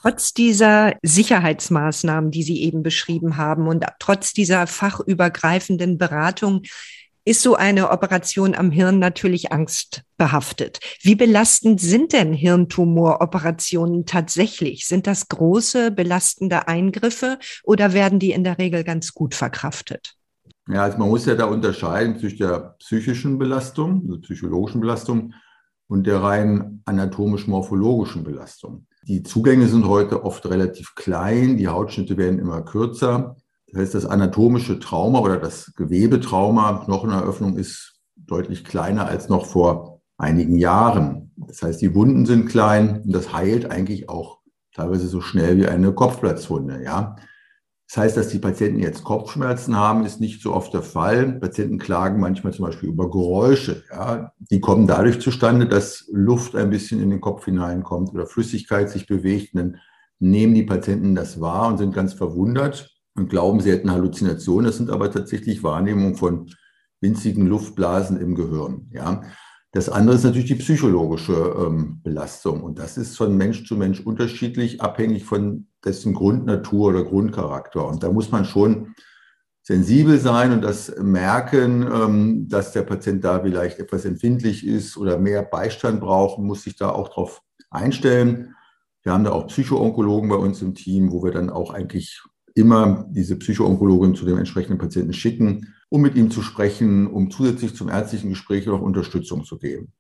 Trotz 0.02 0.34
dieser 0.34 0.94
Sicherheitsmaßnahmen, 1.04 2.32
die 2.32 2.42
Sie 2.42 2.64
eben 2.64 2.82
beschrieben 2.82 3.38
haben 3.38 3.68
und 3.68 3.86
trotz 4.00 4.34
dieser 4.34 4.66
fachübergreifenden 4.66 6.00
Beratung, 6.00 6.64
ist 7.24 7.42
so 7.42 7.56
eine 7.56 7.92
Operation 7.92 8.56
am 8.56 8.72
Hirn 8.72 9.00
natürlich 9.00 9.52
angstbehaftet. 9.52 10.80
Wie 11.02 11.16
belastend 11.16 11.80
sind 11.80 12.14
denn 12.14 12.34
Hirntumoroperationen 12.34 14.06
tatsächlich? 14.06 14.88
Sind 14.88 15.08
das 15.08 15.28
große 15.30 15.92
belastende 15.92 16.68
Eingriffe 16.68 17.38
oder 17.64 17.94
werden 17.94 18.20
die 18.20 18.32
in 18.32 18.44
der 18.44 18.58
Regel 18.58 18.84
ganz 18.84 19.14
gut 19.14 19.36
verkraftet? 19.36 20.16
Ja, 20.68 20.84
also 20.84 20.98
man 20.98 21.10
muss 21.10 21.26
ja 21.26 21.36
da 21.36 21.46
unterscheiden 21.46 22.18
zwischen 22.20 22.40
der 22.40 22.76
psychischen 22.80 23.38
Belastung, 23.38 24.04
also 24.06 24.22
psychologischen 24.22 24.82
Belastung 24.82 25.34
und 25.88 26.08
der 26.08 26.24
rein 26.24 26.82
anatomisch-morphologischen 26.86 28.24
Belastung. 28.24 28.88
Die 29.04 29.24
Zugänge 29.24 29.68
sind 29.68 29.88
heute 29.88 30.24
oft 30.24 30.46
relativ 30.46 30.96
klein, 30.96 31.58
die 31.58 31.68
Hautschnitte 31.68 32.18
werden 32.18 32.40
immer 32.40 32.62
kürzer. 32.62 33.36
Das 33.72 33.82
heißt, 33.82 33.96
das 33.96 34.06
anatomische 34.06 34.80
Trauma 34.80 35.20
oder 35.20 35.38
das 35.38 35.74
Gewebetrauma, 35.76 36.84
Knocheneröffnung 36.86 37.58
ist 37.58 38.02
deutlich 38.18 38.66
kleiner 38.66 39.08
als 39.08 39.30
noch 39.30 39.46
vor 39.46 40.02
einigen 40.18 40.58
Jahren. 40.58 41.32
Das 41.38 41.64
heißt, 41.64 41.82
die 41.82 41.96
Wunden 41.96 42.26
sind 42.26 42.48
klein 42.48 43.02
und 43.02 43.16
das 43.16 43.34
heilt 43.34 43.72
eigentlich 43.72 44.10
auch 44.10 44.40
teilweise 44.74 45.08
so 45.08 45.22
schnell 45.22 45.58
wie 45.58 45.68
eine 45.68 45.94
Kopfplatzwunde. 45.94 46.84
Ja. 46.84 47.16
Das 47.88 47.98
heißt, 47.98 48.18
dass 48.18 48.30
die 48.30 48.40
Patienten 48.40 48.80
jetzt 48.80 49.04
Kopfschmerzen 49.04 49.76
haben, 49.76 50.06
ist 50.06 50.22
nicht 50.22 50.42
so 50.42 50.54
oft 50.54 50.74
der 50.74 50.84
Fall. 50.84 51.40
Patienten 51.40 51.78
klagen 51.78 52.20
manchmal 52.20 52.54
zum 52.54 52.66
Beispiel 52.66 52.90
über 52.90 53.10
Geräusche. 53.10 53.84
Ja. 53.90 54.34
Die 54.50 54.62
kommen 54.62 54.88
dadurch 54.88 55.20
zustande, 55.20 55.68
dass 55.68 56.08
Luft 56.12 56.56
ein 56.56 56.70
bisschen 56.70 57.02
in 57.02 57.10
den 57.10 57.22
Kopf 57.22 57.46
hineinkommt 57.46 58.14
oder 58.14 58.28
Flüssigkeit 58.28 58.90
sich 58.90 59.08
bewegt. 59.08 59.56
Und 59.56 59.60
dann 59.60 59.78
nehmen 60.20 60.54
die 60.54 60.64
Patienten 60.64 61.16
das 61.16 61.42
wahr 61.42 61.68
und 61.68 61.78
sind 61.78 61.94
ganz 61.94 62.14
verwundert 62.14 63.01
und 63.16 63.30
glauben, 63.30 63.60
sie 63.60 63.72
hätten 63.72 63.92
Halluzinationen. 63.92 64.66
Das 64.66 64.78
sind 64.78 64.90
aber 64.90 65.12
tatsächlich 65.12 65.64
Wahrnehmungen 65.64 66.16
von 66.16 66.50
winzigen 67.02 67.48
Luftblasen 67.48 68.20
im 68.20 68.36
Gehirn. 68.36 68.90
Ja. 68.92 69.24
Das 69.74 69.90
andere 69.90 70.16
ist 70.16 70.24
natürlich 70.24 70.48
die 70.48 70.56
psychologische 70.56 71.34
ähm, 71.34 72.02
Belastung. 72.04 72.62
Und 72.62 72.78
das 72.78 72.98
ist 72.98 73.18
von 73.18 73.38
Mensch 73.38 73.66
zu 73.66 73.78
Mensch 73.78 74.02
unterschiedlich, 74.02 74.82
abhängig 74.82 75.24
von 75.24 75.68
dessen 75.84 76.14
Grundnatur 76.14 76.90
oder 76.90 77.04
Grundcharakter. 77.06 77.88
Und 77.88 78.04
da 78.04 78.12
muss 78.12 78.32
man 78.32 78.44
schon 78.44 78.94
sensibel 79.64 80.20
sein 80.20 80.52
und 80.52 80.62
das 80.62 80.94
merken, 80.98 81.84
ähm, 81.84 82.48
dass 82.50 82.74
der 82.74 82.82
Patient 82.82 83.24
da 83.24 83.40
vielleicht 83.40 83.80
etwas 83.80 84.06
empfindlich 84.06 84.66
ist 84.66 84.98
oder 84.98 85.18
mehr 85.18 85.44
Beistand 85.44 86.02
braucht, 86.02 86.40
muss 86.40 86.64
sich 86.64 86.76
da 86.76 86.90
auch 86.90 87.10
darauf 87.10 87.42
einstellen. 87.70 88.56
Wir 89.04 89.14
haben 89.14 89.24
da 89.24 89.32
auch 89.32 89.48
Psychoonkologen 89.48 90.30
bei 90.30 90.36
uns 90.36 90.62
im 90.62 90.76
Team, 90.76 91.12
wo 91.12 91.24
wir 91.24 91.32
dann 91.32 91.50
auch 91.50 91.74
eigentlich 91.74 92.22
immer 92.56 93.06
diese 93.10 93.36
Psychoonkologin 93.38 94.16
zu 94.16 94.26
dem 94.26 94.38
entsprechenden 94.38 94.78
Patienten 94.78 95.14
schicken, 95.14 95.74
um 95.90 96.02
mit 96.02 96.16
ihm 96.16 96.32
zu 96.32 96.42
sprechen, 96.42 97.08
um 97.08 97.32
zusätzlich 97.32 97.76
zum 97.76 97.90
ärztlichen 97.90 98.30
Gespräch 98.30 98.66
noch 98.66 98.82
Unterstützung 98.82 99.44
zu 99.44 99.58
geben. 99.58 99.94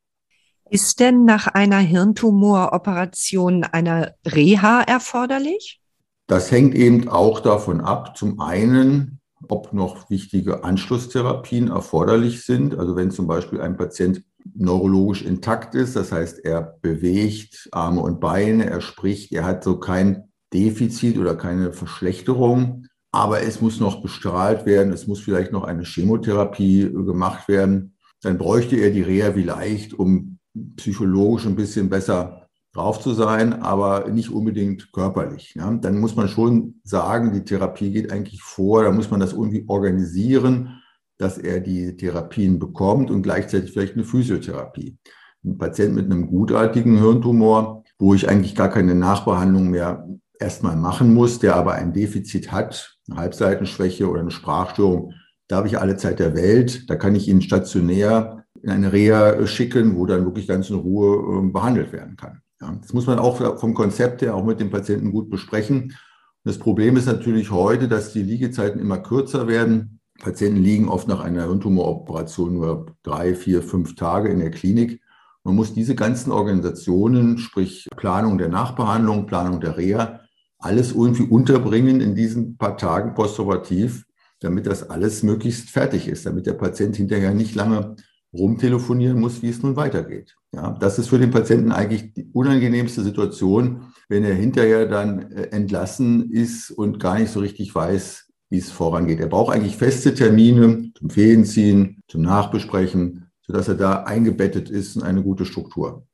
Ist 0.70 1.02
denn 1.02 1.26
nach 1.26 1.48
einer 1.48 1.80
Hirntumoroperation 1.80 3.66
eine 3.66 4.16
Reha 4.26 4.82
erforderlich? 4.82 5.82
Das 6.28 6.50
hängt 6.50 6.76
eben 6.76 7.10
auch 7.10 7.42
davon 7.42 7.82
ab, 7.82 8.18
zum 8.18 8.40
einen, 8.40 9.20
ob 9.50 9.74
noch 9.74 10.10
wichtige 10.10 10.64
Anschlusstherapien 10.64 11.68
erforderlich 11.68 12.46
sind. 12.46 12.78
Also 12.80 12.96
wenn 12.96 13.12
zum 13.12 13.28
Beispiel 13.28 13.60
ein 13.60 13.76
Patient 13.76 14.24
neurologisch 14.56 15.24
intakt 15.24 15.76
ist, 15.76 15.98
das 15.98 16.14
heißt, 16.14 16.46
er 16.46 16.78
bewegt 16.82 17.68
Arme 17.74 18.02
und 18.02 18.22
Beine, 18.22 18.70
er 18.70 18.80
spricht, 18.80 19.34
er 19.34 19.44
hat 19.44 19.64
so 19.66 19.78
kein 19.78 20.31
Defizit 20.54 21.18
oder 21.18 21.36
keine 21.36 21.74
Verschlechterung. 21.74 22.86
Aber 23.12 23.42
es 23.42 23.60
muss 23.60 23.80
noch 23.80 24.02
bestrahlt 24.02 24.66
werden, 24.66 24.94
es 24.94 25.06
muss 25.06 25.20
vielleicht 25.20 25.52
noch 25.52 25.66
eine 25.66 25.84
Chemotherapie 25.84 26.92
gemacht 26.92 27.48
werden. 27.50 27.96
Dann 28.22 28.38
bräuchte 28.38 28.78
er 28.78 28.92
die 28.92 29.02
Reha 29.02 29.34
vielleicht, 29.34 29.94
um 29.94 30.38
psychologisch 30.78 31.46
ein 31.46 31.56
bisschen 31.56 31.90
besser 31.90 32.48
drauf 32.74 33.02
zu 33.02 33.14
sein, 33.14 33.54
aber 33.62 34.10
nicht 34.10 34.30
unbedingt 34.30 34.92
körperlich. 34.94 35.56
Ja. 35.56 35.72
Dann 35.74 36.00
muss 36.00 36.16
man 36.16 36.30
schon 36.30 36.80
sagen, 36.84 37.34
die 37.34 37.44
Therapie 37.44 37.92
geht 37.92 38.12
eigentlich 38.12 38.42
vor, 38.42 38.84
da 38.84 38.92
muss 38.92 39.12
man 39.12 39.20
das 39.20 39.34
irgendwie 39.34 39.66
organisieren, 39.68 40.82
dass 41.18 41.38
er 41.38 41.60
die 41.60 41.96
Therapien 41.98 42.60
bekommt 42.60 43.12
und 43.12 43.24
gleichzeitig 43.24 43.72
vielleicht 43.72 43.96
eine 43.96 44.06
Physiotherapie. 44.06 44.98
Ein 45.44 45.58
Patient 45.58 45.96
mit 45.96 46.06
einem 46.06 46.28
gutartigen 46.28 46.98
Hirntumor, 46.98 47.84
wo 48.00 48.14
ich 48.14 48.30
eigentlich 48.30 48.56
gar 48.56 48.70
keine 48.70 48.96
Nachbehandlung 48.96 49.70
mehr 49.70 50.08
erstmal 50.42 50.76
machen 50.76 51.14
muss, 51.14 51.40
der 51.40 51.56
aber 51.56 51.74
ein 51.74 51.94
Defizit 51.94 52.52
hat, 52.52 52.98
eine 53.10 53.20
Halbseitenschwäche 53.20 54.10
oder 54.10 54.22
eine 54.22 54.32
Sprachstörung, 54.32 55.14
da 55.48 55.58
habe 55.58 55.68
ich 55.68 55.80
alle 55.80 55.98
Zeit 55.98 56.20
der 56.20 56.34
Welt. 56.34 56.90
Da 56.90 56.96
kann 56.96 57.14
ich 57.14 57.28
ihn 57.28 57.42
stationär 57.42 58.46
in 58.62 58.70
eine 58.70 58.94
Reha 58.94 59.46
schicken, 59.48 59.98
wo 59.98 60.06
dann 60.06 60.24
wirklich 60.24 60.48
ganz 60.48 60.70
in 60.70 60.78
Ruhe 60.78 61.40
ähm, 61.40 61.52
behandelt 61.52 61.92
werden 61.92 62.16
kann. 62.16 62.42
Ja, 62.62 62.74
das 62.82 62.94
muss 62.94 63.08
man 63.08 63.20
auch 63.20 63.60
vom 63.60 63.74
Konzept 63.74 64.22
her 64.22 64.36
auch 64.36 64.46
mit 64.46 64.60
dem 64.60 64.70
Patienten 64.70 65.12
gut 65.12 65.30
besprechen. 65.30 65.98
Das 66.44 66.58
Problem 66.58 66.96
ist 66.96 67.06
natürlich 67.06 67.52
heute, 67.52 67.88
dass 67.88 68.14
die 68.14 68.24
Liegezeiten 68.24 68.80
immer 68.80 69.00
kürzer 69.00 69.48
werden. 69.48 70.00
Patienten 70.20 70.62
liegen 70.62 70.88
oft 70.88 71.08
nach 71.08 71.20
einer 71.20 71.44
Hirntumoroperation 71.44 72.54
nur 72.54 72.86
drei, 73.04 73.36
vier, 73.36 73.62
fünf 73.62 73.96
Tage 73.96 74.30
in 74.30 74.40
der 74.40 74.52
Klinik. 74.52 75.02
Man 75.44 75.56
muss 75.56 75.74
diese 75.74 75.96
ganzen 75.96 76.32
Organisationen, 76.32 77.40
sprich 77.40 77.88
Planung 77.98 78.38
der 78.38 78.50
Nachbehandlung, 78.50 79.26
Planung 79.26 79.60
der 79.60 79.76
Reha, 79.76 80.22
alles 80.62 80.94
irgendwie 80.94 81.24
unterbringen 81.24 82.02
in 82.02 82.16
diesen 82.16 82.58
paar 82.58 82.78
Tagen 82.78 83.14
postoperativ, 83.14 84.06
damit 84.40 84.66
das 84.66 84.90
alles 84.90 85.24
möglichst 85.24 85.70
fertig 85.70 86.08
ist, 86.08 86.26
damit 86.26 86.46
der 86.46 86.54
Patient 86.54 86.96
hinterher 86.96 87.34
nicht 87.34 87.56
lange 87.56 87.96
rumtelefonieren 88.34 89.20
muss, 89.20 89.42
wie 89.42 89.50
es 89.50 89.62
nun 89.62 89.76
weitergeht. 89.76 90.36
Ja, 90.54 90.72
das 90.80 91.00
ist 91.00 91.10
für 91.10 91.20
den 91.20 91.32
Patienten 91.32 91.72
eigentlich 91.72 92.14
die 92.14 92.30
unangenehmste 92.32 93.04
Situation, 93.04 93.94
wenn 94.08 94.24
er 94.24 94.34
hinterher 94.34 94.88
dann 94.88 95.32
äh, 95.32 95.48
entlassen 95.52 96.32
ist 96.32 96.72
und 96.72 97.00
gar 97.00 97.20
nicht 97.20 97.32
so 97.32 97.40
richtig 97.40 97.74
weiß, 97.74 98.32
wie 98.50 98.58
es 98.58 98.72
vorangeht. 98.72 99.20
Er 99.20 99.28
braucht 99.28 99.54
eigentlich 99.54 99.78
feste 99.78 100.14
Termine 100.14 100.92
zum 100.98 101.10
Fädenziehen, 101.10 102.04
zum 102.08 102.22
Nachbesprechen, 102.22 103.28
sodass 103.42 103.68
er 103.68 103.76
da 103.76 104.04
eingebettet 104.04 104.70
ist 104.70 104.96
in 104.96 105.04
eine 105.04 105.24
gute 105.24 105.46
Struktur. 105.46 106.06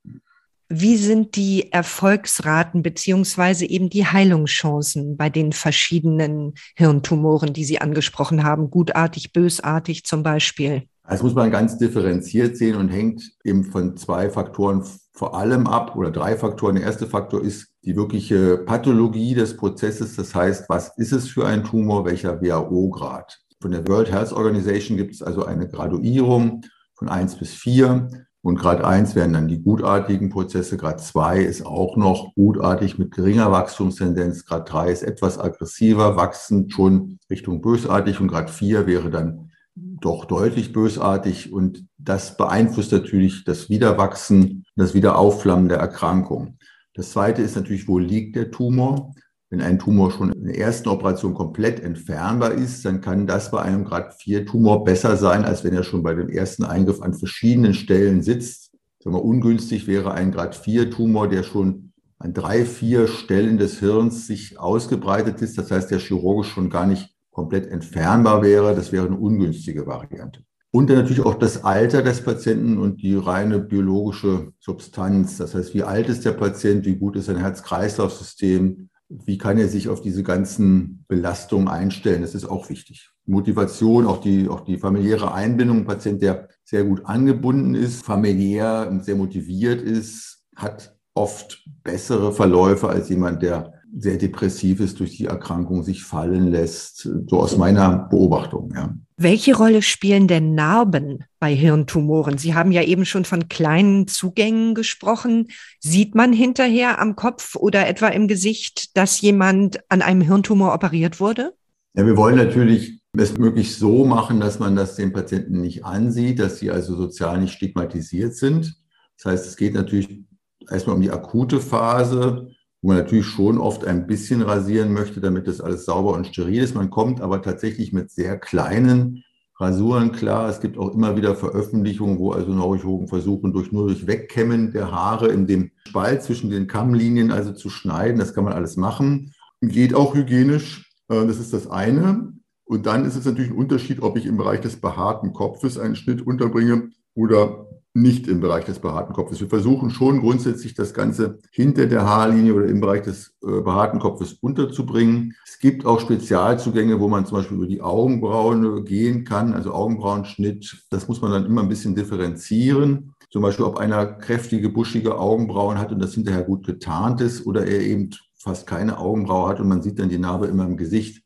Wie 0.69 0.97
sind 0.97 1.37
die 1.37 1.71
Erfolgsraten 1.71 2.83
beziehungsweise 2.83 3.65
eben 3.65 3.89
die 3.89 4.05
Heilungschancen 4.05 5.15
bei 5.15 5.29
den 5.29 5.53
verschiedenen 5.53 6.55
Hirntumoren, 6.75 7.53
die 7.53 7.63
Sie 7.63 7.79
angesprochen 7.79 8.43
haben, 8.43 8.69
gutartig, 8.69 9.31
bösartig 9.31 10.03
zum 10.03 10.23
Beispiel? 10.23 10.83
Das 11.09 11.23
muss 11.23 11.33
man 11.33 11.51
ganz 11.51 11.77
differenziert 11.77 12.57
sehen 12.57 12.75
und 12.75 12.89
hängt 12.89 13.31
eben 13.45 13.63
von 13.63 13.95
zwei 13.95 14.29
Faktoren 14.29 14.83
vor 15.13 15.37
allem 15.37 15.65
ab 15.67 15.95
oder 15.95 16.11
drei 16.11 16.35
Faktoren. 16.35 16.75
Der 16.75 16.83
erste 16.83 17.07
Faktor 17.07 17.41
ist 17.41 17.69
die 17.85 17.95
wirkliche 17.95 18.57
Pathologie 18.57 19.33
des 19.33 19.55
Prozesses. 19.55 20.17
Das 20.17 20.35
heißt, 20.35 20.65
was 20.67 20.97
ist 20.97 21.13
es 21.13 21.29
für 21.29 21.47
ein 21.47 21.63
Tumor, 21.63 22.03
welcher 22.03 22.41
WHO-Grad? 22.41 23.39
Von 23.61 23.71
der 23.71 23.87
World 23.87 24.11
Health 24.11 24.33
Organization 24.33 24.97
gibt 24.97 25.13
es 25.13 25.23
also 25.23 25.45
eine 25.45 25.69
Graduierung 25.69 26.65
von 26.93 27.07
eins 27.07 27.35
bis 27.35 27.53
vier. 27.53 28.09
Und 28.41 28.57
Grad 28.59 28.83
eins 28.83 29.15
wären 29.15 29.33
dann 29.33 29.47
die 29.47 29.61
gutartigen 29.61 30.29
Prozesse. 30.29 30.77
Grad 30.77 31.01
zwei 31.01 31.39
ist 31.39 31.65
auch 31.65 31.97
noch 31.97 32.33
gutartig 32.35 32.97
mit 32.97 33.11
geringer 33.11 33.51
Wachstumstendenz. 33.51 34.45
Grad 34.45 34.71
drei 34.71 34.91
ist 34.91 35.03
etwas 35.03 35.39
aggressiver, 35.39 36.15
wachsend 36.15 36.71
schon 36.71 37.19
Richtung 37.29 37.61
bösartig. 37.61 38.21
Und 38.21 38.29
Grad 38.29 38.49
vier 38.49 38.87
wäre 38.87 39.09
dann 39.09 39.51
doch 39.75 40.25
deutlich 40.25 40.73
bösartig 40.73 41.53
und 41.53 41.85
das 41.97 42.37
beeinflusst 42.37 42.91
natürlich 42.91 43.43
das 43.43 43.69
Wiederwachsen, 43.69 44.65
das 44.75 44.93
Wiederaufflammen 44.93 45.69
der 45.69 45.77
Erkrankung. 45.77 46.57
Das 46.93 47.11
zweite 47.11 47.41
ist 47.41 47.55
natürlich, 47.55 47.87
wo 47.87 47.99
liegt 47.99 48.35
der 48.35 48.49
Tumor? 48.49 49.13
Wenn 49.49 49.61
ein 49.61 49.79
Tumor 49.79 50.11
schon 50.11 50.33
in 50.33 50.45
der 50.45 50.57
ersten 50.57 50.89
Operation 50.89 51.33
komplett 51.33 51.79
entfernbar 51.79 52.51
ist, 52.51 52.83
dann 52.83 52.99
kann 52.99 53.27
das 53.27 53.49
bei 53.49 53.61
einem 53.61 53.85
Grad 53.85 54.13
4 54.15 54.45
Tumor 54.45 54.83
besser 54.83 55.15
sein, 55.15 55.45
als 55.45 55.63
wenn 55.63 55.73
er 55.73 55.83
schon 55.83 56.03
bei 56.03 56.13
dem 56.13 56.27
ersten 56.27 56.65
Eingriff 56.65 57.01
an 57.01 57.13
verschiedenen 57.13 57.73
Stellen 57.73 58.21
sitzt. 58.21 58.71
Sagen 59.01 59.15
wir, 59.15 59.23
ungünstig 59.23 59.87
wäre 59.87 60.13
ein 60.13 60.31
Grad 60.31 60.55
4 60.55 60.91
Tumor, 60.91 61.29
der 61.29 61.43
schon 61.43 61.93
an 62.19 62.33
drei, 62.33 62.65
vier 62.65 63.07
Stellen 63.07 63.57
des 63.57 63.79
Hirns 63.79 64.27
sich 64.27 64.59
ausgebreitet 64.59 65.41
ist. 65.41 65.57
Das 65.57 65.71
heißt, 65.71 65.91
der 65.91 65.99
chirurgisch 65.99 66.49
schon 66.49 66.69
gar 66.69 66.85
nicht 66.85 67.15
komplett 67.31 67.67
entfernbar 67.67 68.41
wäre. 68.41 68.75
Das 68.75 68.91
wäre 68.91 69.05
eine 69.05 69.17
ungünstige 69.17 69.85
Variante. 69.85 70.41
Und 70.71 70.89
dann 70.89 70.97
natürlich 70.97 71.23
auch 71.25 71.35
das 71.35 71.63
Alter 71.63 72.01
des 72.01 72.21
Patienten 72.21 72.77
und 72.77 73.01
die 73.01 73.15
reine 73.15 73.59
biologische 73.59 74.51
Substanz. 74.59 75.37
Das 75.37 75.55
heißt, 75.55 75.73
wie 75.73 75.83
alt 75.83 76.09
ist 76.09 76.25
der 76.25 76.33
Patient, 76.33 76.85
wie 76.85 76.97
gut 76.97 77.15
ist 77.15 77.25
sein 77.25 77.37
Herz-Kreislauf-System, 77.37 78.89
wie 79.09 79.37
kann 79.37 79.57
er 79.57 79.67
sich 79.67 79.89
auf 79.89 80.01
diese 80.01 80.23
ganzen 80.23 81.05
Belastungen 81.07 81.67
einstellen. 81.67 82.21
Das 82.21 82.35
ist 82.35 82.45
auch 82.45 82.69
wichtig. 82.69 83.09
Motivation, 83.25 84.05
auch 84.05 84.19
die, 84.19 84.49
auch 84.49 84.61
die 84.61 84.77
familiäre 84.77 85.33
Einbindung. 85.33 85.79
Ein 85.79 85.85
Patient, 85.85 86.21
der 86.21 86.49
sehr 86.63 86.83
gut 86.83 87.05
angebunden 87.05 87.75
ist, 87.75 88.03
familiär 88.03 88.99
sehr 89.01 89.15
motiviert 89.15 89.81
ist, 89.81 90.45
hat 90.55 90.97
oft 91.13 91.63
bessere 91.83 92.33
Verläufe 92.33 92.89
als 92.89 93.09
jemand, 93.09 93.41
der 93.41 93.73
sehr 93.95 94.17
depressiv 94.17 94.79
ist, 94.79 94.99
durch 94.99 95.17
die 95.17 95.25
Erkrankung 95.25 95.83
sich 95.83 96.03
fallen 96.03 96.51
lässt, 96.51 97.09
so 97.27 97.39
aus 97.39 97.57
meiner 97.57 98.07
Beobachtung. 98.09 98.71
Ja. 98.75 98.93
Welche 99.17 99.55
Rolle 99.55 99.81
spielen 99.81 100.27
denn 100.27 100.53
Narben 100.53 101.23
bei 101.39 101.55
Hirntumoren? 101.55 102.37
Sie 102.37 102.53
haben 102.53 102.71
ja 102.71 102.83
eben 102.83 103.05
schon 103.05 103.25
von 103.25 103.49
kleinen 103.49 104.07
Zugängen 104.07 104.75
gesprochen. 104.75 105.47
Sieht 105.79 106.13
man 106.13 106.33
hinterher 106.33 106.99
am 106.99 107.15
Kopf 107.15 107.55
oder 107.55 107.87
etwa 107.87 108.07
im 108.09 108.27
Gesicht, 108.27 108.95
dass 108.95 109.21
jemand 109.21 109.79
an 109.89 110.01
einem 110.01 110.21
Hirntumor 110.21 110.73
operiert 110.73 111.19
wurde? 111.19 111.53
Ja, 111.95 112.05
wir 112.05 112.17
wollen 112.17 112.35
natürlich 112.35 113.01
es 113.17 113.37
möglichst 113.37 113.79
so 113.79 114.05
machen, 114.05 114.39
dass 114.39 114.59
man 114.59 114.75
das 114.75 114.95
den 114.95 115.13
Patienten 115.13 115.61
nicht 115.61 115.83
ansieht, 115.83 116.39
dass 116.39 116.59
sie 116.59 116.69
also 116.69 116.95
sozial 116.95 117.41
nicht 117.41 117.53
stigmatisiert 117.53 118.35
sind. 118.35 118.75
Das 119.17 119.31
heißt, 119.31 119.47
es 119.47 119.57
geht 119.57 119.73
natürlich 119.73 120.21
erstmal 120.69 120.95
um 120.95 121.01
die 121.01 121.09
akute 121.09 121.59
Phase 121.59 122.51
wo 122.81 122.89
man 122.89 122.97
natürlich 122.97 123.25
schon 123.25 123.57
oft 123.57 123.85
ein 123.85 124.07
bisschen 124.07 124.41
rasieren 124.41 124.93
möchte, 124.93 125.19
damit 125.19 125.47
das 125.47 125.61
alles 125.61 125.85
sauber 125.85 126.13
und 126.13 126.27
steril 126.27 126.61
ist. 126.61 126.75
Man 126.75 126.89
kommt 126.89 127.21
aber 127.21 127.41
tatsächlich 127.41 127.93
mit 127.93 128.11
sehr 128.11 128.37
kleinen 128.37 129.23
Rasuren 129.59 130.11
klar. 130.11 130.49
Es 130.49 130.59
gibt 130.59 130.77
auch 130.77 130.93
immer 130.93 131.15
wieder 131.15 131.35
Veröffentlichungen, 131.35 132.19
wo 132.19 132.31
also 132.31 132.51
Neurochirurgen 132.51 133.07
versuchen, 133.07 133.53
durch 133.53 133.71
nur 133.71 133.87
durch 133.87 134.05
Wegkämmen 134.05 134.71
der 134.71 134.91
Haare 134.91 135.29
in 135.29 135.47
dem 135.47 135.71
Spalt 135.87 136.21
zwischen 136.21 136.49
den 136.49 136.67
Kammlinien 136.67 137.31
also 137.31 137.53
zu 137.53 137.69
schneiden. 137.69 138.19
Das 138.19 138.33
kann 138.33 138.43
man 138.43 138.53
alles 138.53 138.77
machen. 138.77 139.33
Geht 139.61 139.95
auch 139.95 140.13
hygienisch. 140.13 140.91
Äh, 141.09 141.25
das 141.25 141.39
ist 141.39 141.53
das 141.53 141.67
eine. 141.67 142.33
Und 142.65 142.85
dann 142.85 143.05
ist 143.05 143.15
es 143.15 143.25
natürlich 143.25 143.49
ein 143.49 143.57
Unterschied, 143.57 144.01
ob 144.01 144.17
ich 144.17 144.25
im 144.25 144.37
Bereich 144.37 144.61
des 144.61 144.79
behaarten 144.79 145.33
Kopfes 145.33 145.77
einen 145.77 145.95
Schnitt 145.95 146.21
unterbringe 146.21 146.89
oder 147.15 147.66
nicht 147.97 148.27
im 148.27 148.39
Bereich 148.39 148.65
des 148.65 148.79
behaarten 148.79 149.13
Kopfes. 149.13 149.39
Wir 149.39 149.49
versuchen 149.49 149.89
schon 149.89 150.19
grundsätzlich 150.19 150.75
das 150.75 150.93
Ganze 150.93 151.39
hinter 151.51 151.87
der 151.87 152.05
Haarlinie 152.05 152.53
oder 152.53 152.67
im 152.67 152.79
Bereich 152.79 153.01
des 153.01 153.35
äh, 153.41 153.61
behaarten 153.61 153.99
Kopfes 153.99 154.33
unterzubringen. 154.33 155.33
Es 155.45 155.57
gibt 155.57 155.85
auch 155.85 155.99
Spezialzugänge, 155.99 156.99
wo 156.99 157.07
man 157.07 157.25
zum 157.25 157.39
Beispiel 157.39 157.57
über 157.57 157.65
die 157.65 157.81
Augenbrauen 157.81 158.85
gehen 158.85 159.23
kann, 159.23 159.53
also 159.53 159.73
Augenbrauenschnitt. 159.73 160.85
Das 160.91 161.07
muss 161.07 161.21
man 161.21 161.31
dann 161.31 161.45
immer 161.45 161.63
ein 161.63 161.69
bisschen 161.69 161.95
differenzieren. 161.95 163.13
Zum 163.31 163.41
Beispiel, 163.41 163.65
ob 163.65 163.77
einer 163.77 164.05
kräftige, 164.05 164.69
buschige 164.69 165.17
Augenbrauen 165.17 165.79
hat 165.79 165.91
und 165.91 165.99
das 165.99 166.13
hinterher 166.13 166.43
gut 166.43 166.65
getarnt 166.65 167.19
ist 167.19 167.45
oder 167.45 167.65
er 167.65 167.81
eben 167.81 168.11
fast 168.35 168.67
keine 168.67 168.99
Augenbraue 168.99 169.49
hat 169.49 169.59
und 169.59 169.67
man 169.67 169.81
sieht 169.81 169.99
dann 169.99 170.09
die 170.09 170.19
Narbe 170.19 170.45
immer 170.45 170.65
im 170.65 170.77
Gesicht. 170.77 171.23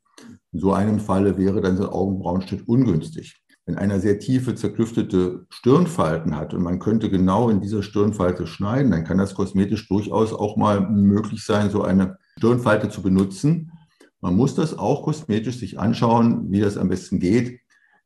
In 0.53 0.59
so 0.59 0.73
einem 0.73 0.99
Falle 0.99 1.37
wäre 1.37 1.61
dann 1.61 1.77
so 1.77 1.83
ein 1.83 1.89
Augenbrauenschnitt 1.89 2.67
ungünstig 2.67 3.40
wenn 3.65 3.77
einer 3.77 3.99
sehr 3.99 4.19
tiefe, 4.19 4.55
zerklüftete 4.55 5.45
Stirnfalten 5.49 6.35
hat 6.35 6.53
und 6.53 6.63
man 6.63 6.79
könnte 6.79 7.09
genau 7.09 7.49
in 7.49 7.61
dieser 7.61 7.83
Stirnfalte 7.83 8.47
schneiden, 8.47 8.91
dann 8.91 9.03
kann 9.03 9.17
das 9.17 9.35
kosmetisch 9.35 9.87
durchaus 9.87 10.33
auch 10.33 10.57
mal 10.57 10.89
möglich 10.89 11.45
sein, 11.45 11.69
so 11.69 11.83
eine 11.83 12.17
Stirnfalte 12.37 12.89
zu 12.89 13.01
benutzen. 13.01 13.71
Man 14.19 14.35
muss 14.35 14.55
das 14.55 14.77
auch 14.77 15.03
kosmetisch 15.03 15.57
sich 15.59 15.79
anschauen, 15.79 16.51
wie 16.51 16.59
das 16.59 16.77
am 16.77 16.89
besten 16.89 17.19
geht. 17.19 17.59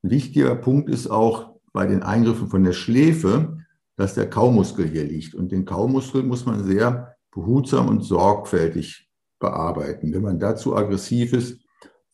Ein 0.04 0.10
wichtiger 0.10 0.56
Punkt 0.56 0.90
ist 0.90 1.08
auch 1.08 1.56
bei 1.74 1.86
den 1.86 2.04
Eingriffen 2.04 2.48
von 2.48 2.64
der 2.64 2.74
Schläfe, 2.74 3.58
dass 3.98 4.14
der 4.14 4.30
Kaumuskel 4.30 4.88
hier 4.88 5.06
liegt. 5.06 5.36
Und 5.36 5.52
den 5.52 5.66
Kaumuskel 5.66 6.24
muss 6.24 6.46
man 6.46 6.64
sehr 6.64 7.16
behutsam 7.32 7.88
und 7.88 8.04
sorgfältig 8.04 9.10
bearbeiten. 9.40 10.14
Wenn 10.14 10.22
man 10.22 10.40
dazu 10.40 10.76
aggressiv 10.76 11.34
ist, 11.34 11.65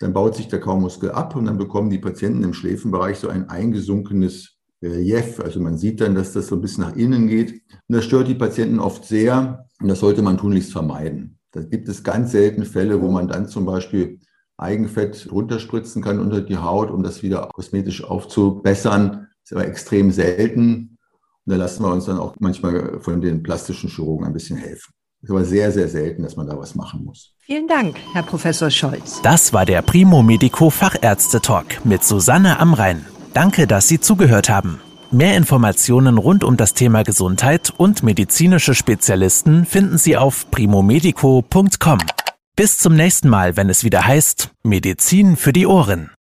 dann 0.01 0.13
baut 0.13 0.35
sich 0.35 0.47
der 0.47 0.59
Kaumuskel 0.59 1.11
ab 1.11 1.35
und 1.35 1.45
dann 1.45 1.57
bekommen 1.57 1.89
die 1.89 1.99
Patienten 1.99 2.43
im 2.43 2.53
Schläfenbereich 2.53 3.19
so 3.19 3.29
ein 3.29 3.49
eingesunkenes 3.49 4.57
Relief. 4.81 5.39
Also 5.39 5.59
man 5.59 5.77
sieht 5.77 6.01
dann, 6.01 6.15
dass 6.15 6.33
das 6.33 6.47
so 6.47 6.55
ein 6.55 6.61
bisschen 6.61 6.83
nach 6.83 6.95
innen 6.95 7.27
geht. 7.27 7.51
Und 7.51 7.95
das 7.95 8.05
stört 8.05 8.27
die 8.27 8.35
Patienten 8.35 8.79
oft 8.79 9.05
sehr 9.05 9.67
und 9.79 9.87
das 9.87 9.99
sollte 9.99 10.23
man 10.23 10.37
tunlichst 10.37 10.71
vermeiden. 10.71 11.37
Da 11.51 11.61
gibt 11.61 11.87
es 11.87 12.03
ganz 12.03 12.31
selten 12.31 12.65
Fälle, 12.65 13.01
wo 13.01 13.11
man 13.11 13.27
dann 13.27 13.47
zum 13.47 13.65
Beispiel 13.65 14.19
Eigenfett 14.57 15.27
runterspritzen 15.31 16.01
kann 16.01 16.19
unter 16.19 16.41
die 16.41 16.57
Haut, 16.57 16.89
um 16.89 17.03
das 17.03 17.21
wieder 17.21 17.49
kosmetisch 17.53 18.03
aufzubessern. 18.03 19.27
Das 19.43 19.51
ist 19.51 19.53
aber 19.53 19.67
extrem 19.67 20.11
selten. 20.11 20.97
Und 21.45 21.51
da 21.51 21.55
lassen 21.57 21.83
wir 21.83 21.91
uns 21.91 22.05
dann 22.05 22.17
auch 22.17 22.35
manchmal 22.39 22.99
von 23.01 23.21
den 23.21 23.43
plastischen 23.43 23.89
Chirurgen 23.89 24.25
ein 24.25 24.33
bisschen 24.33 24.57
helfen. 24.57 24.93
Ist 25.21 25.29
aber 25.29 25.45
sehr, 25.45 25.71
sehr 25.71 25.87
selten, 25.87 26.23
dass 26.23 26.35
man 26.35 26.47
da 26.47 26.57
was 26.57 26.75
machen 26.75 27.03
muss. 27.05 27.35
Vielen 27.39 27.67
Dank, 27.67 27.97
Herr 28.13 28.23
Professor 28.23 28.69
Scholz. 28.69 29.21
Das 29.21 29.53
war 29.53 29.65
der 29.65 29.81
Primo 29.81 30.23
Medico 30.23 30.69
Fachärzte 30.69 31.41
Talk 31.41 31.85
mit 31.85 32.03
Susanne 32.03 32.59
Amrein. 32.59 33.05
Danke, 33.33 33.67
dass 33.67 33.87
Sie 33.87 33.99
zugehört 33.99 34.49
haben. 34.49 34.79
Mehr 35.11 35.35
Informationen 35.35 36.17
rund 36.17 36.43
um 36.43 36.55
das 36.55 36.73
Thema 36.73 37.03
Gesundheit 37.03 37.73
und 37.75 38.01
medizinische 38.03 38.73
Spezialisten 38.73 39.65
finden 39.65 39.97
Sie 39.97 40.15
auf 40.15 40.49
primomedico.com. 40.51 41.97
Bis 42.55 42.77
zum 42.77 42.95
nächsten 42.95 43.27
Mal, 43.27 43.57
wenn 43.57 43.69
es 43.69 43.83
wieder 43.83 44.05
heißt 44.05 44.51
Medizin 44.63 45.35
für 45.35 45.51
die 45.51 45.67
Ohren. 45.67 46.11